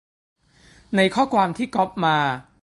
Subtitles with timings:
[0.95, 2.17] ในข้อความที่ก๊อปมา